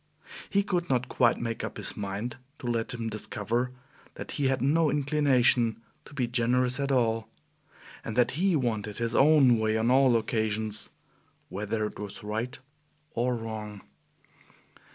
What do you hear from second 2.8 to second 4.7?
him discover that he had